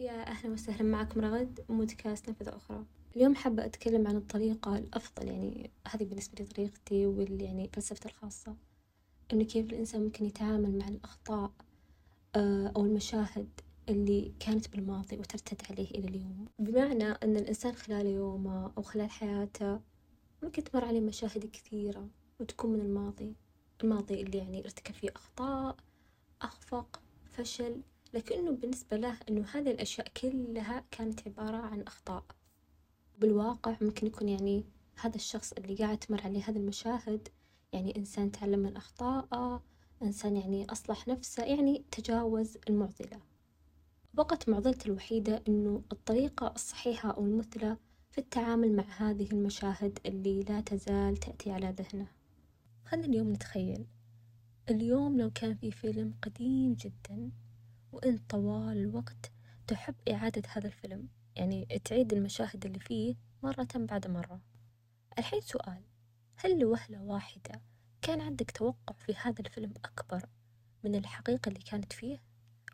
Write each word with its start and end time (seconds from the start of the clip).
يا 0.00 0.26
أهلا 0.26 0.52
وسهلا 0.52 0.82
معكم 0.82 1.20
رغد 1.20 1.60
بودكاست 1.68 2.28
نافذة 2.28 2.56
أخرى. 2.56 2.84
اليوم 3.16 3.34
حابة 3.34 3.64
أتكلم 3.64 4.06
عن 4.06 4.16
الطريقة 4.16 4.78
الأفضل 4.78 5.28
يعني 5.28 5.70
هذه 5.88 6.04
بالنسبة 6.04 6.34
لي 6.38 6.44
طريقتي 6.44 7.06
وال 7.06 7.42
يعني 7.42 7.68
فلسفتي 7.72 8.08
الخاصة. 8.08 8.56
إنه 9.32 9.44
كيف 9.44 9.66
الإنسان 9.66 10.02
ممكن 10.02 10.24
يتعامل 10.24 10.78
مع 10.78 10.88
الأخطاء 10.88 11.52
آه، 12.34 12.72
أو 12.76 12.84
المشاهد 12.84 13.48
اللي 13.88 14.32
كانت 14.40 14.68
بالماضي 14.68 15.18
وترتد 15.18 15.62
عليه 15.70 15.90
إلى 15.90 16.08
اليوم. 16.08 16.46
بمعنى 16.58 17.04
أن 17.04 17.36
الإنسان 17.36 17.72
خلال 17.72 18.06
يومه 18.06 18.72
أو 18.78 18.82
خلال 18.82 19.10
حياته 19.10 19.80
ممكن 20.42 20.64
تمر 20.64 20.84
عليه 20.84 21.00
مشاهد 21.00 21.46
كثيرة 21.52 22.08
وتكون 22.40 22.70
من 22.70 22.80
الماضي. 22.80 23.34
الماضي 23.84 24.20
اللي 24.22 24.38
يعني 24.38 24.64
ارتكب 24.64 24.94
فيه 24.94 25.10
أخطاء 25.16 25.76
أخفق 26.42 27.00
فشل. 27.32 27.80
لكنه 28.14 28.50
بالنسبة 28.50 28.96
له 28.96 29.18
إنه 29.28 29.46
هذه 29.52 29.70
الأشياء 29.70 30.08
كلها 30.16 30.84
كانت 30.90 31.28
عبارة 31.28 31.56
عن 31.56 31.82
أخطاء. 31.82 32.24
بالواقع 33.18 33.76
ممكن 33.80 34.06
يكون 34.06 34.28
يعني 34.28 34.64
هذا 35.00 35.16
الشخص 35.16 35.52
اللي 35.52 35.74
قاعد 35.74 35.98
تمر 35.98 36.22
عليه 36.22 36.44
هذه 36.44 36.56
المشاهد 36.56 37.28
يعني 37.72 37.96
إنسان 37.96 38.32
تعلم 38.32 38.58
من 38.58 38.76
أخطائه 38.76 39.62
إنسان 40.02 40.36
يعني 40.36 40.66
أصلح 40.72 41.08
نفسه 41.08 41.44
يعني 41.44 41.84
تجاوز 41.90 42.58
المعضلة. 42.68 43.20
بقت 44.14 44.48
معضلته 44.48 44.86
الوحيدة 44.86 45.42
إنه 45.48 45.82
الطريقة 45.92 46.52
الصحيحة 46.54 47.10
أو 47.10 47.24
المثلى 47.24 47.76
في 48.10 48.18
التعامل 48.18 48.76
مع 48.76 48.84
هذه 48.96 49.28
المشاهد 49.32 49.98
اللي 50.06 50.40
لا 50.40 50.60
تزال 50.60 51.16
تأتي 51.16 51.50
على 51.50 51.74
ذهنه. 51.78 52.06
خلنا 52.84 53.06
اليوم 53.06 53.32
نتخيل. 53.32 53.86
اليوم 54.70 55.20
لو 55.20 55.30
كان 55.30 55.54
في 55.54 55.70
فيلم 55.70 56.14
قديم 56.22 56.74
جدا 56.74 57.30
وأنت 57.92 58.30
طوال 58.30 58.76
الوقت 58.76 59.32
تحب 59.66 59.94
إعادة 60.10 60.42
هذا 60.48 60.66
الفيلم 60.66 61.08
يعني 61.36 61.80
تعيد 61.84 62.12
المشاهد 62.12 62.66
اللي 62.66 62.80
فيه 62.80 63.14
مرة 63.42 63.68
بعد 63.74 64.06
مرة 64.06 64.40
الحين 65.18 65.40
سؤال 65.40 65.82
هل 66.36 66.58
لوهلة 66.58 67.02
واحدة 67.02 67.62
كان 68.02 68.20
عندك 68.20 68.50
توقع 68.50 68.94
في 68.98 69.14
هذا 69.22 69.40
الفيلم 69.40 69.74
أكبر 69.84 70.28
من 70.84 70.94
الحقيقة 70.94 71.48
اللي 71.48 71.60
كانت 71.60 71.92
فيه؟ 71.92 72.22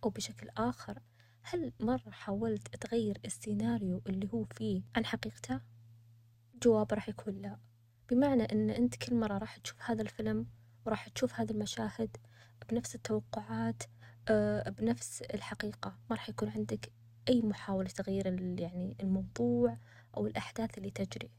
أو 0.05 0.11
بشكل 0.11 0.49
آخر 0.57 0.99
هل 1.43 1.73
مرة 1.81 2.11
حاولت 2.11 2.77
تغير 2.77 3.19
السيناريو 3.25 4.03
اللي 4.07 4.29
هو 4.35 4.45
فيه 4.45 4.83
عن 4.97 5.07
حقيقته؟ 5.07 5.61
الجواب 6.55 6.93
راح 6.93 7.09
يكون 7.09 7.35
لا 7.35 7.59
بمعنى 8.11 8.43
أن 8.43 8.71
أنت 8.71 8.97
كل 8.97 9.15
مرة 9.15 9.39
راح 9.39 9.57
تشوف 9.57 9.77
هذا 9.83 10.03
الفيلم 10.03 10.47
وراح 10.87 11.09
تشوف 11.09 11.41
هذه 11.41 11.51
المشاهد 11.51 12.17
بنفس 12.71 12.95
التوقعات 12.95 13.83
بنفس 14.71 15.23
الحقيقة. 15.23 15.97
ما 16.11 16.17
راح 16.17 16.29
يكون 16.29 16.49
عندك 16.49 16.93
أي 17.29 17.43
محاولة 17.43 17.89
تغيير 17.89 18.27
يعني 18.61 18.97
الموضوع 19.01 19.77
أو 20.17 20.27
الأحداث 20.27 20.79
اللي 20.79 20.91
تجري. 20.91 21.31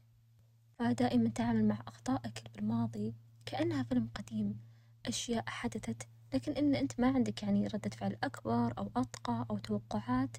فدائما 0.78 1.28
تعامل 1.28 1.64
مع 1.64 1.82
أخطائك 1.88 2.42
بالماضي 2.54 3.14
كأنها 3.46 3.82
فيلم 3.82 4.08
قديم 4.14 4.60
أشياء 5.06 5.44
حدثت 5.46 6.08
لكن 6.34 6.52
إن 6.52 6.74
أنت 6.74 7.00
ما 7.00 7.08
عندك 7.08 7.42
يعني 7.42 7.66
ردة 7.66 7.90
فعل 7.90 8.16
أكبر 8.24 8.78
أو 8.78 8.90
أتقى 8.96 9.46
أو 9.50 9.58
توقعات 9.58 10.36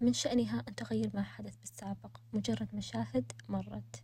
من 0.00 0.12
شأنها 0.12 0.64
أن 0.68 0.74
تغير 0.74 1.10
ما 1.14 1.22
حدث 1.22 1.56
بالسابق 1.56 2.20
مجرد 2.32 2.68
مشاهد 2.72 3.32
مرت. 3.48 4.02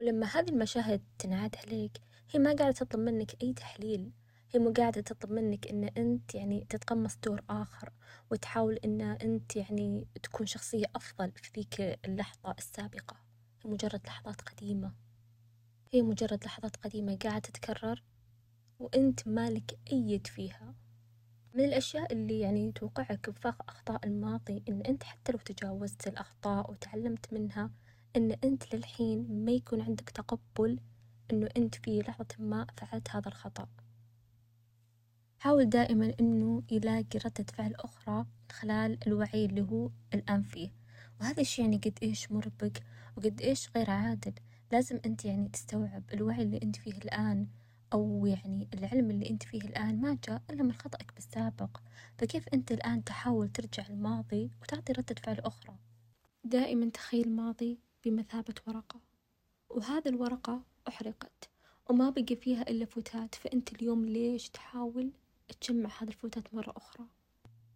ولما 0.00 0.26
هذه 0.26 0.48
المشاهد 0.48 1.02
تنعاد 1.18 1.56
عليك 1.56 2.00
هي 2.30 2.40
ما 2.40 2.52
قاعدة 2.52 2.72
تطلب 2.72 3.00
منك 3.00 3.42
أي 3.42 3.52
تحليل. 3.52 4.10
هي 4.54 4.60
مو 4.60 4.72
قاعدة 4.72 5.00
تطلب 5.00 5.32
منك 5.32 5.66
إن 5.66 5.84
أنت 5.84 6.34
يعني 6.34 6.66
تتقمص 6.68 7.16
دور 7.24 7.40
آخر 7.50 7.92
وتحاول 8.30 8.74
إن 8.84 9.00
أنت 9.00 9.56
يعني 9.56 10.06
تكون 10.22 10.46
شخصية 10.46 10.86
أفضل 10.96 11.30
في 11.30 11.50
ذيك 11.56 11.80
اللحظة 12.04 12.54
السابقة. 12.58 13.16
هي 13.62 13.70
مجرد 13.70 14.00
لحظات 14.06 14.40
قديمة. 14.40 14.92
هي 15.92 16.02
مجرد 16.02 16.44
لحظات 16.44 16.76
قديمة 16.76 17.16
قاعدة 17.16 17.38
تتكرر 17.38 18.02
وأنت 18.78 19.28
مالك 19.28 19.78
أيد 19.92 20.26
فيها. 20.26 20.74
من 21.54 21.64
الأشياء 21.64 22.12
اللي 22.12 22.40
يعني 22.40 22.72
توقعك 22.72 23.30
بفخ 23.30 23.56
أخطاء 23.68 24.06
الماضي 24.06 24.62
إن 24.68 24.80
أنت 24.80 25.02
حتى 25.02 25.32
لو 25.32 25.38
تجاوزت 25.38 26.06
الأخطاء 26.08 26.70
وتعلمت 26.70 27.32
منها 27.32 27.70
إن 28.16 28.32
أنت 28.44 28.74
للحين 28.74 29.44
ما 29.44 29.52
يكون 29.52 29.80
عندك 29.80 30.10
تقبل 30.10 30.80
إنه 31.32 31.48
أنت 31.56 31.74
في 31.74 32.00
لحظة 32.00 32.26
ما 32.38 32.66
فعلت 32.76 33.10
هذا 33.10 33.28
الخطأ. 33.28 33.68
حاول 35.44 35.68
دائما 35.68 36.14
إنه 36.20 36.62
يلاقي 36.70 37.18
ردة 37.24 37.44
فعل 37.54 37.74
أخرى 37.74 38.26
خلال 38.52 38.98
الوعي 39.06 39.44
اللي 39.44 39.60
هو 39.62 39.90
الآن 40.14 40.42
فيه. 40.42 40.70
وهذا 41.20 41.40
الشي 41.40 41.62
يعني 41.62 41.76
قد 41.76 41.98
إيش 42.02 42.32
مربك 42.32 42.82
وقد 43.16 43.40
إيش 43.40 43.70
غير 43.76 43.90
عادل. 43.90 44.32
لازم 44.72 45.00
أنت 45.06 45.24
يعني 45.24 45.48
تستوعب 45.48 46.02
الوعي 46.12 46.42
اللي 46.42 46.60
أنت 46.62 46.76
فيه 46.76 46.92
الآن 46.92 47.46
أو 47.92 48.26
يعني 48.26 48.68
العلم 48.74 49.10
اللي 49.10 49.30
أنت 49.30 49.42
فيه 49.42 49.60
الآن 49.60 50.00
ما 50.00 50.18
جاء 50.28 50.42
إلا 50.50 50.62
من 50.62 50.72
خطأك 50.72 51.14
بالسابق. 51.14 51.80
فكيف 52.18 52.48
أنت 52.48 52.72
الآن 52.72 53.04
تحاول 53.04 53.48
ترجع 53.48 53.86
الماضي 53.86 54.50
وتعطي 54.62 54.92
ردة 54.92 55.14
فعل 55.24 55.38
أخرى؟ 55.40 55.76
دائما 56.44 56.90
تخيل 56.90 57.24
الماضي 57.26 57.78
بمثابة 58.04 58.54
ورقة. 58.66 59.00
وهذا 59.70 60.10
الورقة 60.10 60.62
أحرقت. 60.88 61.48
وما 61.90 62.10
بقي 62.10 62.36
فيها 62.36 62.62
إلا 62.62 62.84
فتات. 62.84 63.34
فأنت 63.34 63.72
اليوم 63.72 64.04
ليش 64.04 64.48
تحاول 64.48 65.10
تجمع 65.48 65.90
هذه 66.00 66.08
الفوتات 66.08 66.54
مرة 66.54 66.74
أخرى. 66.76 67.06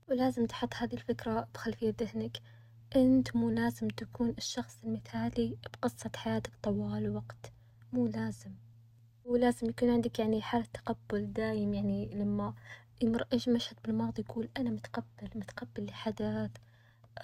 ولازم 0.09 0.47
تحط 0.47 0.75
هذه 0.75 0.93
الفكرة 0.95 1.49
بخلفية 1.55 1.95
ذهنك. 2.01 2.43
أنت 2.97 3.37
مو 3.37 3.51
لازم 3.51 3.89
تكون 3.89 4.35
الشخص 4.39 4.85
المثالي 4.85 5.59
بقصة 5.73 6.11
حياتك 6.17 6.53
طوال 6.63 7.05
الوقت 7.05 7.53
مو 7.93 8.07
لازم. 8.07 8.55
ولازم 9.25 9.69
يكون 9.69 9.91
عندك 9.91 10.19
يعني 10.19 10.43
حالة 10.43 10.67
تقبل 10.75 11.33
دايم. 11.33 11.75
يعني 11.75 12.11
لما 12.15 12.55
يمر 13.03 13.25
إيش 13.33 13.49
مشهد 13.49 13.77
بالماضي 13.85 14.23
يقول 14.23 14.49
أنا 14.57 14.71
متقبل 14.71 15.31
متقبل 15.35 15.71
اللي 15.79 15.93
حدث 15.93 16.51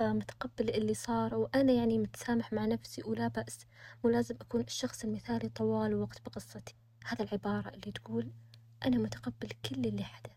آه 0.01 0.13
متقبل 0.13 0.71
اللي 0.71 0.95
صار 0.95 1.35
وأنا 1.35 1.73
يعني 1.73 1.99
متسامح 1.99 2.53
مع 2.53 2.67
نفسي 2.67 3.03
ولا 3.03 3.29
بأس. 3.29 3.67
مو 4.05 4.11
لازم 4.11 4.35
أكون 4.41 4.61
الشخص 4.61 5.05
المثالي 5.05 5.49
طوال 5.49 5.91
الوقت 5.91 6.23
بقصتي. 6.27 6.75
هذا 7.05 7.25
العبارة 7.25 7.69
اللي 7.69 7.93
تقول 7.93 8.31
أنا 8.87 8.99
متقبل 8.99 9.49
كل 9.49 9.85
اللي 9.87 10.05
حدث. 10.05 10.34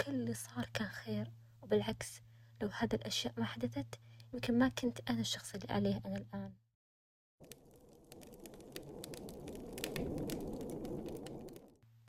وكل 0.00 0.12
اللي 0.12 0.34
صار 0.34 0.70
كان 0.74 0.88
خير. 0.88 1.32
وبالعكس 1.62 2.20
لو 2.62 2.68
هذا 2.68 2.96
الأشياء 2.96 3.34
ما 3.36 3.44
حدثت 3.44 3.94
يمكن 4.34 4.58
ما 4.58 4.68
كنت 4.68 5.10
أنا 5.10 5.20
الشخص 5.20 5.54
اللي 5.54 5.66
عليه 5.74 6.00
أنا 6.06 6.16
الآن. 6.16 6.52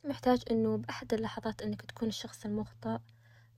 محتاج 0.04 0.42
إنه 0.50 0.76
بأحد 0.76 1.14
اللحظات 1.14 1.62
إنك 1.62 1.82
تكون 1.82 2.08
الشخص 2.08 2.44
المخطئ 2.44 2.98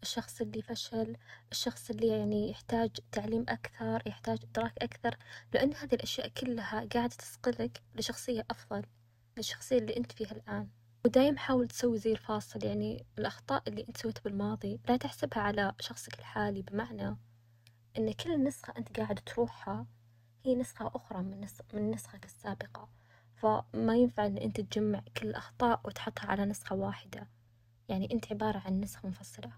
الشخص 0.02 0.40
اللي 0.40 0.62
فشل 0.62 1.16
الشخص 1.52 1.90
اللي 1.90 2.06
يعني 2.06 2.50
يحتاج 2.50 2.90
تعليم 3.12 3.44
أكثر 3.48 4.02
يحتاج 4.06 4.38
إدراك 4.42 4.72
أكثر. 4.82 5.16
لأن 5.54 5.74
هذه 5.74 5.94
الأشياء 5.94 6.28
كلها 6.28 6.88
قاعدة 6.94 7.16
تسقلك 7.16 7.82
لشخصية 7.94 8.46
أفضل 8.50 8.82
للشخصية 9.36 9.78
اللي 9.78 9.96
أنت 9.96 10.12
فيها 10.12 10.32
الآن. 10.32 10.79
ودايم 11.04 11.36
حاول 11.36 11.68
تسوي 11.68 11.98
زي 11.98 12.12
الفاصل 12.12 12.64
يعني 12.64 13.04
الأخطاء 13.18 13.62
اللي 13.68 13.84
أنت 13.88 13.96
سويتها 13.96 14.20
بالماضي 14.20 14.80
لا 14.88 14.96
تحسبها 14.96 15.42
على 15.42 15.74
شخصك 15.80 16.18
الحالي 16.18 16.62
بمعنى 16.62 17.16
إن 17.98 18.12
كل 18.12 18.44
نسخة 18.44 18.74
أنت 18.78 19.00
قاعد 19.00 19.18
تروحها 19.26 19.86
هي 20.44 20.54
نسخة 20.54 20.90
أخرى 20.94 21.22
من 21.22 21.40
نسخ 21.40 21.64
من 21.74 21.90
نسخك 21.90 22.24
السابقة. 22.24 22.88
فما 23.36 23.96
ينفع 23.96 24.26
إن 24.26 24.38
أنت 24.38 24.60
تجمع 24.60 25.02
كل 25.16 25.28
الأخطاء 25.28 25.80
وتحطها 25.84 26.26
على 26.26 26.44
نسخة 26.44 26.76
واحدة. 26.76 27.28
يعني 27.88 28.12
أنت 28.12 28.32
عبارة 28.32 28.58
عن 28.58 28.80
نسخة 28.80 29.06
منفصلة 29.08 29.52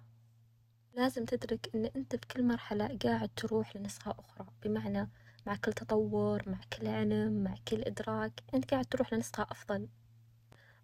لازم 0.95 1.25
تدرك 1.25 1.71
إن 1.75 1.85
أنت 1.97 2.17
في 2.17 2.27
كل 2.27 2.45
مرحلة 2.45 2.99
قاعد 3.05 3.31
تروح 3.37 3.77
لنسخة 3.77 4.11
أخرى 4.19 4.47
بمعنى 4.65 5.11
مع 5.47 5.57
كل 5.57 5.73
تطور 5.73 6.43
مع 6.47 6.61
كل 6.73 6.87
علم 6.87 7.45
مع 7.45 7.55
كل 7.69 7.83
إدراك 7.83 8.43
أنت 8.55 8.71
قاعد 8.71 8.85
تروح 8.85 9.13
لنسخة 9.13 9.43
أفضل. 9.43 9.89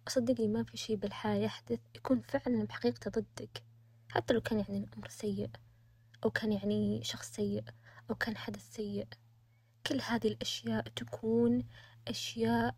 صدقني 0.09 0.47
ما 0.47 0.63
في 0.63 0.77
شي 0.77 0.95
بالحياة 0.95 1.35
يحدث 1.35 1.79
يكون 1.95 2.21
فعلا 2.21 2.63
بحقيقته 2.63 3.11
ضدك. 3.11 3.63
حتى 4.09 4.33
لو 4.33 4.41
كان 4.41 4.59
يعني 4.59 4.77
الأمر 4.77 5.07
سيء 5.09 5.49
أو 6.23 6.29
كان 6.29 6.51
يعني 6.51 7.03
شخص 7.03 7.31
سيء 7.31 7.63
أو 8.09 8.15
كان 8.15 8.37
حدث 8.37 8.75
سيء 8.75 9.07
كل 9.87 10.01
هذه 10.01 10.27
الأشياء 10.27 10.83
تكون 10.95 11.63
أشياء 12.07 12.75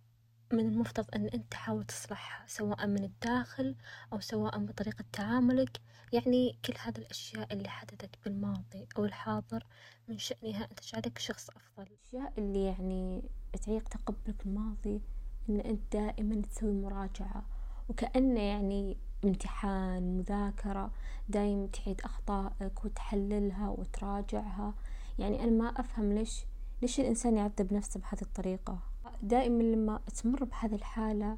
من 0.54 0.60
المفترض 0.60 1.06
أن 1.16 1.26
أنت 1.28 1.52
تحاول 1.52 1.86
تصلحها 1.86 2.48
سواء 2.48 2.88
من 2.88 3.04
الداخل 3.04 3.76
أو 4.14 4.20
سواء 4.20 4.60
بطريقة 4.60 5.06
تعاملك. 5.14 5.82
يعني 6.14 6.60
كل 6.66 6.74
هذه 6.80 6.98
الأشياء 6.98 7.54
اللي 7.54 7.70
حدثت 7.70 8.16
بالماضي 8.26 8.88
أو 8.98 9.06
الحاضر 9.06 9.66
من 10.08 10.18
شأنها 10.18 10.64
أن 10.72 10.76
تجعلك 10.76 11.18
شخص 11.20 11.50
أفضل. 11.50 11.84
الأشياء 11.84 12.34
اللي 12.38 12.66
يعني 12.66 13.24
تعيق 13.66 13.90
تقبلك 13.90 14.46
الماضي 14.46 15.02
إن 15.50 15.60
أنت 15.60 15.82
دائما 15.94 16.42
تسوي 16.42 16.74
مراجعة. 16.74 17.44
وكأنه 17.90 18.40
يعني 18.40 18.98
امتحان 19.26 20.18
مذاكرة 20.18 20.92
دايم 21.30 21.68
تعيد 21.68 22.02
أخطائك 22.02 22.86
وتحللها 22.86 23.70
وتراجعها. 23.70 24.74
يعني 25.20 25.44
أنا 25.44 25.52
ما 25.52 25.68
أفهم 25.68 26.14
ليش 26.14 26.46
ليش 26.82 27.00
الإنسان 27.00 27.38
يعذب 27.38 27.74
نفسه 27.74 28.00
بهذه 28.00 28.22
الطريقة. 28.22 28.80
دائما 29.24 29.64
لما 29.64 30.00
تمر 30.22 30.44
بهذه 30.44 30.76
الحالة 30.76 31.38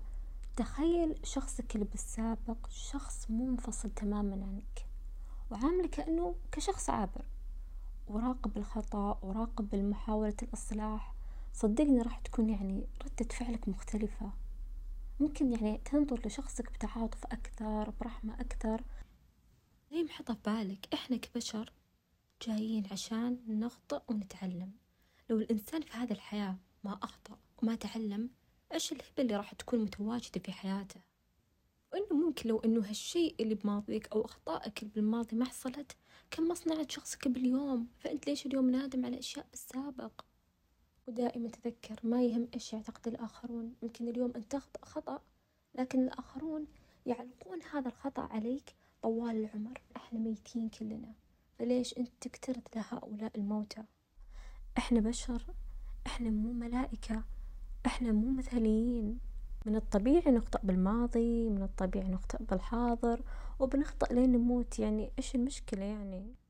تخيل 0.55 1.15
شخصك 1.23 1.75
اللي 1.75 1.85
بالسابق 1.85 2.69
شخص 2.69 3.31
منفصل 3.31 3.89
تماما 3.89 4.33
عنك 4.45 4.85
وعامله 5.51 5.87
كأنه 5.87 6.35
كشخص 6.51 6.89
عابر. 6.89 7.25
وراقب 8.07 8.57
الخطأ 8.57 9.19
وراقب 9.21 9.75
محاولة 9.75 10.33
الإصلاح 10.43 11.13
صدقني 11.53 12.01
راح 12.01 12.19
تكون 12.19 12.49
يعني 12.49 12.87
ردة 13.03 13.33
فعلك 13.33 13.69
مختلفة. 13.69 14.33
ممكن 15.19 15.53
يعني 15.53 15.77
تنظر 15.77 16.27
لشخصك 16.27 16.71
بتعاطف 16.71 17.25
أكثر 17.25 17.89
برحمة 17.89 18.41
أكثر. 18.41 18.83
زي 19.91 20.03
محطة 20.03 20.33
في 20.33 20.39
بالك؟ 20.45 20.93
إحنا 20.93 21.17
كبشر 21.17 21.73
جايين 22.47 22.87
عشان 22.91 23.39
نخطئ 23.47 24.01
ونتعلم. 24.07 24.71
لو 25.29 25.37
الإنسان 25.37 25.81
في 25.81 25.91
هذه 25.97 26.11
الحياة 26.11 26.57
ما 26.83 26.99
أخطأ 27.03 27.37
وما 27.57 27.75
تعلم 27.75 28.29
إيش 28.73 28.91
الهبة 28.91 29.07
اللي 29.19 29.35
راح 29.35 29.53
تكون 29.53 29.79
متواجدة 29.79 30.39
في 30.39 30.51
حياته؟ 30.51 31.01
وإنه 31.93 32.25
ممكن 32.25 32.49
لو 32.49 32.59
إنه 32.59 32.89
هالشيء 32.89 33.35
اللي 33.39 33.55
بماضيك 33.55 34.07
أو 34.11 34.25
أخطائك 34.25 34.83
اللي 34.83 34.93
بالماضي 34.95 35.35
ما 35.35 35.45
حصلت 35.45 35.97
كان 36.31 36.47
ما 36.47 36.53
صنعت 36.53 36.91
شخصك 36.91 37.27
باليوم. 37.27 37.87
فأنت 37.99 38.27
ليش 38.27 38.45
اليوم 38.45 38.69
نادم 38.69 39.05
على 39.05 39.19
أشياء 39.19 39.47
بالسابق؟ 39.51 40.21
ودائما 41.07 41.49
تذكر 41.49 41.99
ما 42.03 42.23
يهم 42.23 42.47
إيش 42.53 42.73
يعتقد 42.73 43.07
الآخرون. 43.07 43.75
يمكن 43.83 44.07
اليوم 44.07 44.33
أنت 44.35 44.51
تخطأ 44.51 44.85
خطأ 44.85 45.21
لكن 45.75 46.03
الآخرون 46.03 46.67
يعلقون 47.05 47.59
هذا 47.73 47.87
الخطأ 47.87 48.21
عليك 48.21 48.75
طوال 49.01 49.35
العمر. 49.35 49.81
إحنا 49.95 50.19
ميتين 50.19 50.69
كلنا. 50.69 51.13
فليش 51.59 51.97
أنت 51.97 52.09
تكترث 52.21 52.63
لهؤلاء 52.75 53.31
الموتى؟ 53.37 53.83
إحنا 54.77 54.99
بشر 54.99 55.43
إحنا 56.07 56.29
مو 56.29 56.53
ملائكة 56.53 57.23
إحنا 57.85 58.11
مو 58.11 58.31
مثاليين. 58.31 59.19
من 59.65 59.75
الطبيعي 59.75 60.31
نخطأ 60.31 60.59
بالماضي 60.63 61.49
من 61.49 61.63
الطبيعي 61.63 62.07
نخطأ 62.07 62.37
بالحاضر 62.43 63.21
وبنخطأ 63.59 64.13
لين 64.13 64.31
نموت. 64.31 64.79
يعني 64.79 65.11
إيش 65.17 65.35
المشكلة 65.35 65.83
يعني؟ 65.83 66.42